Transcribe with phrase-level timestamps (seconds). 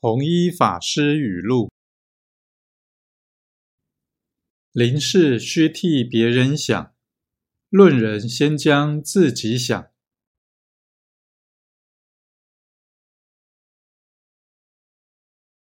[0.00, 1.72] 弘一法师语录。
[4.70, 6.94] 临事须替别人想
[7.68, 9.90] 论人先将自己想。